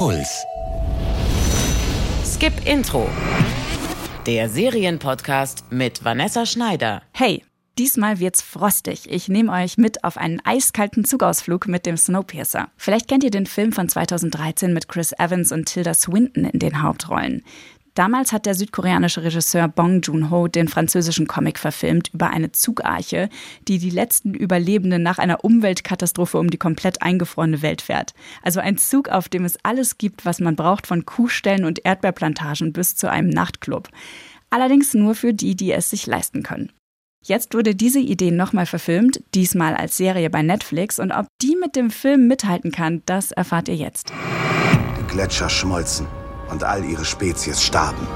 Puls. 0.00 0.46
Skip 2.24 2.54
Intro. 2.64 3.06
Der 4.24 4.48
Serienpodcast 4.48 5.70
mit 5.70 6.02
Vanessa 6.02 6.46
Schneider. 6.46 7.02
Hey, 7.12 7.44
diesmal 7.78 8.18
wird's 8.18 8.40
frostig. 8.40 9.10
Ich 9.10 9.28
nehme 9.28 9.52
euch 9.52 9.76
mit 9.76 10.02
auf 10.02 10.16
einen 10.16 10.40
eiskalten 10.42 11.04
Zugausflug 11.04 11.68
mit 11.68 11.84
dem 11.84 11.98
Snowpiercer. 11.98 12.70
Vielleicht 12.78 13.08
kennt 13.08 13.24
ihr 13.24 13.30
den 13.30 13.44
Film 13.44 13.72
von 13.72 13.90
2013 13.90 14.72
mit 14.72 14.88
Chris 14.88 15.12
Evans 15.12 15.52
und 15.52 15.66
Tilda 15.66 15.92
Swinton 15.92 16.46
in 16.46 16.58
den 16.60 16.80
Hauptrollen. 16.80 17.44
Damals 17.94 18.32
hat 18.32 18.46
der 18.46 18.54
südkoreanische 18.54 19.24
Regisseur 19.24 19.66
Bong 19.66 20.00
Joon-ho 20.00 20.46
den 20.46 20.68
französischen 20.68 21.26
Comic 21.26 21.58
verfilmt 21.58 22.10
über 22.14 22.30
eine 22.30 22.52
Zugarche, 22.52 23.28
die 23.66 23.78
die 23.78 23.90
letzten 23.90 24.32
Überlebenden 24.32 25.02
nach 25.02 25.18
einer 25.18 25.44
Umweltkatastrophe 25.44 26.38
um 26.38 26.50
die 26.50 26.58
komplett 26.58 27.02
eingefrorene 27.02 27.62
Welt 27.62 27.82
fährt. 27.82 28.14
Also 28.42 28.60
ein 28.60 28.78
Zug, 28.78 29.08
auf 29.08 29.28
dem 29.28 29.44
es 29.44 29.58
alles 29.64 29.98
gibt, 29.98 30.24
was 30.24 30.40
man 30.40 30.56
braucht, 30.56 30.86
von 30.86 31.04
Kuhstellen 31.04 31.64
und 31.64 31.84
Erdbeerplantagen 31.84 32.72
bis 32.72 32.94
zu 32.94 33.10
einem 33.10 33.28
Nachtclub. 33.28 33.88
Allerdings 34.50 34.94
nur 34.94 35.14
für 35.14 35.34
die, 35.34 35.56
die 35.56 35.72
es 35.72 35.90
sich 35.90 36.06
leisten 36.06 36.42
können. 36.42 36.72
Jetzt 37.24 37.54
wurde 37.54 37.74
diese 37.74 38.00
Idee 38.00 38.30
nochmal 38.30 38.66
verfilmt, 38.66 39.22
diesmal 39.34 39.74
als 39.74 39.96
Serie 39.96 40.30
bei 40.30 40.42
Netflix, 40.42 40.98
und 40.98 41.12
ob 41.12 41.26
die 41.42 41.54
mit 41.54 41.76
dem 41.76 41.90
Film 41.90 42.28
mithalten 42.28 42.72
kann, 42.72 43.02
das 43.04 43.30
erfahrt 43.30 43.68
ihr 43.68 43.76
jetzt. 43.76 44.12
Die 44.98 45.12
Gletscher 45.12 45.50
schmolzen 45.50 46.06
und 46.50 46.64
all 46.64 46.84
ihre 46.84 47.04
Spezies 47.04 47.62
starben. 47.62 48.06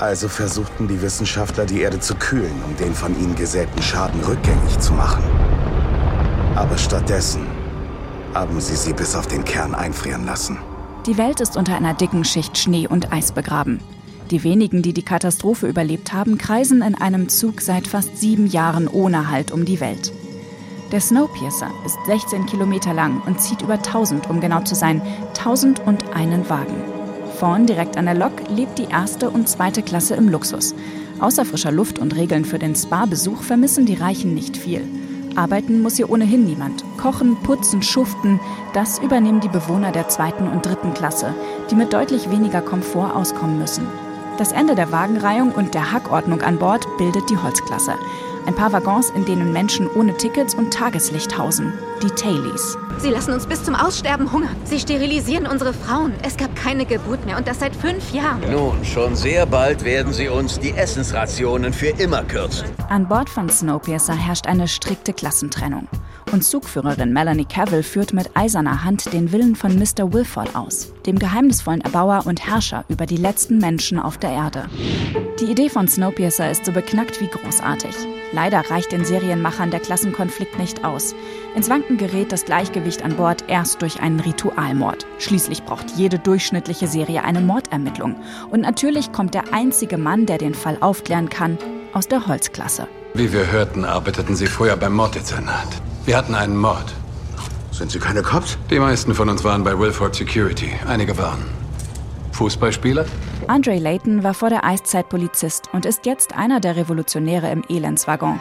Also 0.00 0.28
versuchten 0.28 0.88
die 0.88 1.00
Wissenschaftler, 1.00 1.64
die 1.64 1.80
Erde 1.80 2.00
zu 2.00 2.14
kühlen, 2.14 2.62
um 2.66 2.76
den 2.76 2.94
von 2.94 3.18
ihnen 3.18 3.34
gesäten 3.34 3.82
Schaden 3.82 4.22
rückgängig 4.24 4.78
zu 4.78 4.92
machen. 4.92 5.22
Aber 6.54 6.76
stattdessen 6.76 7.46
haben 8.34 8.60
sie 8.60 8.76
sie 8.76 8.92
bis 8.92 9.14
auf 9.14 9.26
den 9.26 9.44
Kern 9.44 9.74
einfrieren 9.74 10.26
lassen. 10.26 10.58
Die 11.06 11.16
Welt 11.16 11.40
ist 11.40 11.56
unter 11.56 11.74
einer 11.74 11.94
dicken 11.94 12.24
Schicht 12.24 12.58
Schnee 12.58 12.86
und 12.86 13.12
Eis 13.12 13.32
begraben. 13.32 13.80
Die 14.30 14.42
wenigen, 14.42 14.82
die 14.82 14.92
die 14.92 15.04
Katastrophe 15.04 15.68
überlebt 15.68 16.12
haben, 16.12 16.36
kreisen 16.36 16.82
in 16.82 16.94
einem 16.96 17.28
Zug 17.28 17.60
seit 17.60 17.86
fast 17.86 18.18
sieben 18.18 18.46
Jahren 18.46 18.88
ohne 18.88 19.30
Halt 19.30 19.52
um 19.52 19.64
die 19.64 19.80
Welt. 19.80 20.12
Der 20.92 21.00
Snowpiercer 21.00 21.70
ist 21.84 21.96
16 22.06 22.46
Kilometer 22.46 22.92
lang 22.92 23.22
und 23.24 23.40
zieht 23.40 23.62
über 23.62 23.74
1000, 23.74 24.28
um 24.28 24.40
genau 24.40 24.60
zu 24.60 24.74
sein, 24.74 25.00
1000 25.36 25.80
und 25.80 26.14
einen 26.14 26.48
Wagen. 26.48 26.95
Vorn 27.38 27.66
direkt 27.66 27.98
an 27.98 28.06
der 28.06 28.14
Lok 28.14 28.48
lebt 28.48 28.78
die 28.78 28.88
erste 28.90 29.28
und 29.28 29.46
zweite 29.46 29.82
Klasse 29.82 30.14
im 30.14 30.30
Luxus. 30.30 30.74
Außer 31.20 31.44
frischer 31.44 31.70
Luft 31.70 31.98
und 31.98 32.16
Regeln 32.16 32.46
für 32.46 32.58
den 32.58 32.74
Spa-Besuch 32.74 33.42
vermissen 33.42 33.84
die 33.84 33.94
Reichen 33.94 34.34
nicht 34.34 34.56
viel. 34.56 34.82
Arbeiten 35.34 35.82
muss 35.82 35.96
hier 35.96 36.08
ohnehin 36.08 36.46
niemand. 36.46 36.82
Kochen, 36.96 37.36
putzen, 37.42 37.82
schuften, 37.82 38.40
das 38.72 38.98
übernehmen 38.98 39.40
die 39.40 39.48
Bewohner 39.48 39.92
der 39.92 40.08
zweiten 40.08 40.48
und 40.48 40.64
dritten 40.64 40.94
Klasse, 40.94 41.34
die 41.70 41.74
mit 41.74 41.92
deutlich 41.92 42.30
weniger 42.30 42.62
Komfort 42.62 43.14
auskommen 43.14 43.58
müssen. 43.58 43.86
Das 44.38 44.52
Ende 44.52 44.74
der 44.74 44.90
Wagenreihung 44.90 45.52
und 45.52 45.74
der 45.74 45.92
Hackordnung 45.92 46.40
an 46.40 46.58
Bord 46.58 46.86
bildet 46.96 47.28
die 47.28 47.36
Holzklasse. 47.36 47.92
Ein 48.46 48.54
paar 48.54 48.72
Waggons, 48.72 49.10
in 49.10 49.24
denen 49.24 49.52
Menschen 49.52 49.90
ohne 49.90 50.16
Tickets 50.16 50.54
und 50.54 50.72
Tageslicht 50.72 51.36
hausen. 51.36 51.72
Die 52.02 52.10
Tailies. 52.10 52.78
Sie 52.98 53.10
lassen 53.10 53.32
uns 53.32 53.46
bis 53.46 53.64
zum 53.64 53.74
Aussterben 53.74 54.32
hungern. 54.32 54.54
Sie 54.64 54.78
sterilisieren 54.78 55.46
unsere 55.46 55.72
Frauen. 55.72 56.14
Es 56.22 56.36
gab 56.36 56.54
keine 56.54 56.86
Geburt 56.86 57.26
mehr 57.26 57.36
und 57.36 57.48
das 57.48 57.58
seit 57.58 57.74
fünf 57.74 58.12
Jahren. 58.12 58.40
Nun, 58.50 58.84
schon 58.84 59.16
sehr 59.16 59.46
bald 59.46 59.84
werden 59.84 60.12
sie 60.12 60.28
uns 60.28 60.60
die 60.60 60.72
Essensrationen 60.72 61.72
für 61.72 61.88
immer 61.88 62.22
kürzen. 62.22 62.68
An 62.88 63.08
Bord 63.08 63.28
von 63.28 63.48
Snowpiercer 63.48 64.14
herrscht 64.14 64.46
eine 64.46 64.68
strikte 64.68 65.12
Klassentrennung. 65.12 65.88
Und 66.32 66.42
Zugführerin 66.42 67.12
Melanie 67.12 67.44
Cavill 67.44 67.82
führt 67.82 68.12
mit 68.12 68.36
eiserner 68.36 68.84
Hand 68.84 69.12
den 69.12 69.30
Willen 69.32 69.54
von 69.54 69.78
Mr. 69.78 70.12
Wilford 70.12 70.56
aus, 70.56 70.92
dem 71.06 71.18
geheimnisvollen 71.18 71.80
Erbauer 71.80 72.26
und 72.26 72.46
Herrscher 72.46 72.84
über 72.88 73.06
die 73.06 73.16
letzten 73.16 73.58
Menschen 73.58 73.98
auf 73.98 74.18
der 74.18 74.30
Erde. 74.30 74.68
Die 75.40 75.44
Idee 75.44 75.68
von 75.68 75.86
Snowpiercer 75.86 76.50
ist 76.50 76.64
so 76.64 76.72
beknackt 76.72 77.20
wie 77.20 77.28
großartig. 77.28 77.94
Leider 78.32 78.68
reicht 78.70 78.90
den 78.90 79.04
Serienmachern 79.04 79.70
der 79.70 79.80
Klassenkonflikt 79.80 80.58
nicht 80.58 80.84
aus. 80.84 81.14
Ins 81.54 81.70
Wanken 81.70 81.96
gerät 81.96 82.32
das 82.32 82.44
Gleichgewicht 82.44 83.04
an 83.04 83.16
Bord 83.16 83.44
erst 83.48 83.80
durch 83.82 84.00
einen 84.00 84.18
Ritualmord. 84.18 85.06
Schließlich 85.18 85.62
braucht 85.62 85.92
jede 85.96 86.18
durchschnittliche 86.18 86.88
Serie 86.88 87.22
eine 87.22 87.40
Mordermittlung. 87.40 88.16
Und 88.50 88.62
natürlich 88.62 89.12
kommt 89.12 89.34
der 89.34 89.54
einzige 89.54 89.96
Mann, 89.96 90.26
der 90.26 90.38
den 90.38 90.54
Fall 90.54 90.76
aufklären 90.80 91.28
kann, 91.28 91.56
aus 91.92 92.08
der 92.08 92.26
Holzklasse. 92.26 92.88
Wie 93.14 93.32
wir 93.32 93.50
hörten, 93.50 93.84
arbeiteten 93.84 94.34
Sie 94.34 94.46
früher 94.46 94.76
beim 94.76 94.94
Morddezernat. 94.94 95.68
Wir 96.06 96.16
hatten 96.16 96.36
einen 96.36 96.56
Mord. 96.56 96.94
Sind 97.72 97.90
Sie 97.90 97.98
keine 97.98 98.22
Cops? 98.22 98.56
Die 98.70 98.78
meisten 98.78 99.12
von 99.12 99.28
uns 99.28 99.42
waren 99.42 99.64
bei 99.64 99.76
Wilford 99.76 100.14
Security. 100.14 100.70
Einige 100.86 101.18
waren 101.18 101.44
Fußballspieler? 102.30 103.04
Andre 103.48 103.80
Layton 103.80 104.22
war 104.22 104.32
vor 104.32 104.48
der 104.48 104.64
Eiszeit 104.64 105.08
Polizist 105.08 105.68
und 105.72 105.84
ist 105.84 106.06
jetzt 106.06 106.32
einer 106.32 106.60
der 106.60 106.76
Revolutionäre 106.76 107.50
im 107.50 107.64
Elendswaggon. 107.68 108.38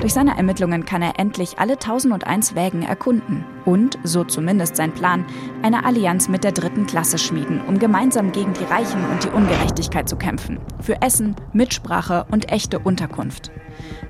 Durch 0.00 0.12
seine 0.12 0.36
Ermittlungen 0.36 0.84
kann 0.84 1.00
er 1.00 1.18
endlich 1.18 1.58
alle 1.58 1.74
1001 1.74 2.54
Wägen 2.54 2.82
erkunden 2.82 3.44
und, 3.64 3.98
so 4.04 4.24
zumindest 4.24 4.76
sein 4.76 4.92
Plan, 4.92 5.24
eine 5.62 5.84
Allianz 5.86 6.28
mit 6.28 6.44
der 6.44 6.52
dritten 6.52 6.86
Klasse 6.86 7.16
schmieden, 7.16 7.62
um 7.62 7.78
gemeinsam 7.78 8.30
gegen 8.30 8.52
die 8.52 8.64
Reichen 8.64 9.02
und 9.10 9.24
die 9.24 9.30
Ungerechtigkeit 9.30 10.06
zu 10.06 10.16
kämpfen. 10.16 10.58
Für 10.80 11.00
Essen, 11.00 11.34
Mitsprache 11.54 12.26
und 12.30 12.52
echte 12.52 12.78
Unterkunft. 12.78 13.50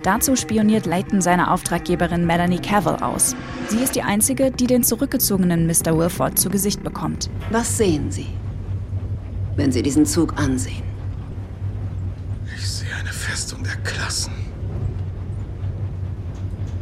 Dazu 0.03 0.35
spioniert 0.35 0.87
Layton 0.87 1.21
seine 1.21 1.53
Auftraggeberin 1.53 2.27
Melanie 2.27 2.59
Cavill 2.59 2.97
aus. 2.97 3.37
Sie 3.69 3.79
ist 3.79 3.95
die 3.95 4.03
einzige, 4.03 4.51
die 4.51 4.67
den 4.67 4.83
zurückgezogenen 4.83 5.67
Mr. 5.67 5.97
Wilford 5.97 6.39
zu 6.39 6.51
Gesicht 6.51 6.83
bekommt. 6.83 7.31
Was 7.51 7.79
sehen 7.79 8.11
Sie, 8.11 8.27
wenn 9.55 9.71
Sie 9.71 9.83
diesen 9.83 10.05
Zug 10.05 10.37
ansehen? 10.37 10.83
Ich 12.57 12.69
sehe 12.69 12.95
eine 13.01 13.13
Festung 13.13 13.63
der 13.63 13.77
Klassen. 13.77 14.33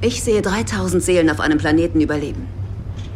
Ich 0.05 0.23
sehe 0.23 0.43
3000 0.43 1.03
Seelen 1.03 1.31
auf 1.31 1.41
einem 1.41 1.57
Planeten 1.57 1.99
überleben. 1.99 2.47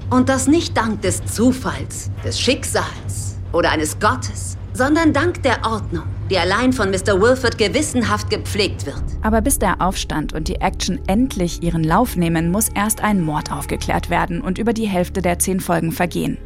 Und 0.09 0.31
das 0.31 0.47
nicht 0.47 0.75
dank 0.75 1.03
des 1.03 1.23
Zufalls, 1.27 2.11
des 2.25 2.41
Schicksals 2.41 3.37
oder 3.53 3.73
eines 3.73 3.99
Gottes, 4.01 4.57
sondern 4.73 5.13
dank 5.13 5.43
der 5.43 5.67
Ordnung, 5.67 6.05
die 6.31 6.39
allein 6.39 6.73
von 6.73 6.91
Mr. 6.91 7.21
Wilford 7.21 7.59
gewissenhaft 7.59 8.31
gepflegt 8.31 8.87
wird. 8.87 9.03
Aber 9.21 9.43
bis 9.43 9.59
der 9.59 9.83
Aufstand 9.83 10.33
und 10.33 10.49
die 10.49 10.63
Action 10.63 10.99
endlich 11.07 11.63
ihren 11.63 11.85
Lauf 11.85 12.17
nehmen, 12.17 12.51
muss 12.51 12.71
erst 12.75 13.03
ein 13.03 13.21
Mord 13.21 13.53
aufgeklärt 13.53 14.09
werden 14.09 14.41
und 14.41 14.57
über 14.57 14.73
die 14.73 14.89
Hälfte 14.89 15.21
der 15.21 15.39
zehn 15.39 15.61
Folgen 15.61 15.93
vergehen. 15.93 16.39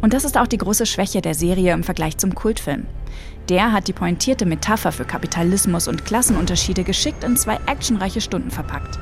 Und 0.00 0.12
das 0.12 0.24
ist 0.24 0.36
auch 0.36 0.48
die 0.48 0.58
große 0.58 0.86
Schwäche 0.86 1.22
der 1.22 1.36
Serie 1.36 1.72
im 1.72 1.84
Vergleich 1.84 2.18
zum 2.18 2.34
Kultfilm. 2.34 2.86
Der 3.48 3.70
hat 3.70 3.86
die 3.86 3.92
pointierte 3.92 4.44
Metapher 4.44 4.90
für 4.90 5.04
Kapitalismus 5.04 5.86
und 5.86 6.04
Klassenunterschiede 6.04 6.82
geschickt 6.82 7.22
in 7.22 7.36
zwei 7.36 7.60
actionreiche 7.66 8.20
Stunden 8.20 8.50
verpackt. 8.50 8.98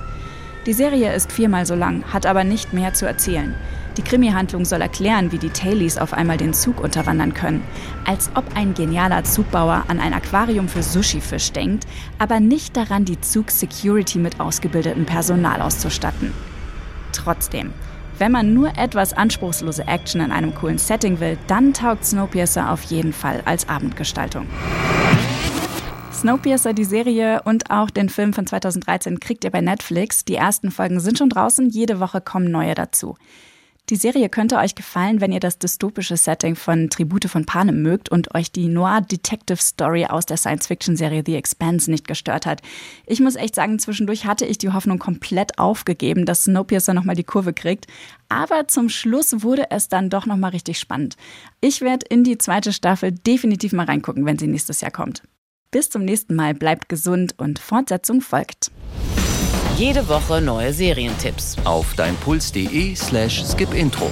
Die 0.64 0.72
Serie 0.74 1.12
ist 1.12 1.32
viermal 1.32 1.66
so 1.66 1.74
lang, 1.74 2.04
hat 2.12 2.24
aber 2.24 2.44
nicht 2.44 2.72
mehr 2.72 2.94
zu 2.94 3.04
erzählen. 3.04 3.56
Die 3.96 4.02
Krimi-Handlung 4.02 4.64
soll 4.64 4.80
erklären, 4.80 5.32
wie 5.32 5.38
die 5.38 5.50
Tailies 5.50 5.98
auf 5.98 6.12
einmal 6.14 6.36
den 6.36 6.54
Zug 6.54 6.80
unterwandern 6.80 7.34
können. 7.34 7.64
Als 8.06 8.30
ob 8.36 8.44
ein 8.54 8.72
genialer 8.72 9.24
Zugbauer 9.24 9.84
an 9.88 9.98
ein 9.98 10.14
Aquarium 10.14 10.68
für 10.68 10.84
Sushi-Fisch 10.84 11.50
denkt, 11.50 11.86
aber 12.20 12.38
nicht 12.38 12.76
daran, 12.76 13.04
die 13.04 13.20
Zug-Security 13.20 14.18
mit 14.18 14.38
ausgebildetem 14.38 15.04
Personal 15.04 15.60
auszustatten. 15.60 16.32
Trotzdem, 17.10 17.72
wenn 18.18 18.30
man 18.30 18.54
nur 18.54 18.78
etwas 18.78 19.14
anspruchslose 19.14 19.88
Action 19.88 20.20
in 20.20 20.30
einem 20.30 20.54
coolen 20.54 20.78
Setting 20.78 21.18
will, 21.18 21.36
dann 21.48 21.74
taugt 21.74 22.06
Snowpiercer 22.06 22.70
auf 22.70 22.84
jeden 22.84 23.12
Fall 23.12 23.42
als 23.46 23.68
Abendgestaltung. 23.68 24.46
Snowpiercer, 26.12 26.72
die 26.72 26.84
Serie 26.84 27.42
und 27.44 27.70
auch 27.70 27.90
den 27.90 28.08
Film 28.08 28.32
von 28.32 28.46
2013 28.46 29.18
kriegt 29.18 29.44
ihr 29.44 29.50
bei 29.50 29.60
Netflix. 29.60 30.24
Die 30.24 30.36
ersten 30.36 30.70
Folgen 30.70 31.00
sind 31.00 31.18
schon 31.18 31.30
draußen, 31.30 31.68
jede 31.68 31.98
Woche 31.98 32.20
kommen 32.20 32.50
neue 32.50 32.74
dazu. 32.74 33.16
Die 33.88 33.96
Serie 33.96 34.28
könnte 34.28 34.58
euch 34.58 34.76
gefallen, 34.76 35.20
wenn 35.20 35.32
ihr 35.32 35.40
das 35.40 35.58
dystopische 35.58 36.16
Setting 36.16 36.54
von 36.54 36.88
Tribute 36.88 37.24
von 37.28 37.44
Panem 37.44 37.82
mögt 37.82 38.08
und 38.10 38.32
euch 38.36 38.52
die 38.52 38.68
Noir-Detective-Story 38.68 40.06
aus 40.06 40.24
der 40.24 40.36
Science-Fiction-Serie 40.36 41.24
The 41.26 41.34
Expanse 41.34 41.90
nicht 41.90 42.06
gestört 42.06 42.46
hat. 42.46 42.62
Ich 43.06 43.18
muss 43.18 43.34
echt 43.34 43.56
sagen, 43.56 43.80
zwischendurch 43.80 44.24
hatte 44.24 44.46
ich 44.46 44.58
die 44.58 44.72
Hoffnung 44.72 45.00
komplett 45.00 45.58
aufgegeben, 45.58 46.24
dass 46.24 46.44
Snowpiercer 46.44 46.94
nochmal 46.94 47.16
die 47.16 47.24
Kurve 47.24 47.52
kriegt. 47.52 47.88
Aber 48.28 48.68
zum 48.68 48.88
Schluss 48.88 49.42
wurde 49.42 49.70
es 49.70 49.88
dann 49.88 50.10
doch 50.10 50.26
nochmal 50.26 50.50
richtig 50.50 50.78
spannend. 50.78 51.16
Ich 51.60 51.80
werde 51.80 52.06
in 52.08 52.22
die 52.22 52.38
zweite 52.38 52.72
Staffel 52.72 53.10
definitiv 53.10 53.72
mal 53.72 53.86
reingucken, 53.86 54.24
wenn 54.24 54.38
sie 54.38 54.46
nächstes 54.46 54.80
Jahr 54.80 54.92
kommt. 54.92 55.22
Bis 55.72 55.88
zum 55.88 56.04
nächsten 56.04 56.34
Mal, 56.34 56.52
bleibt 56.52 56.90
gesund 56.90 57.34
und 57.38 57.58
Fortsetzung 57.58 58.20
folgt. 58.20 58.70
Jede 59.78 60.06
Woche 60.06 60.42
neue 60.42 60.70
Serientipps. 60.70 61.56
Auf 61.64 61.94
deinpuls.de 61.94 62.94
slash 62.94 63.42
skipintro. 63.42 64.10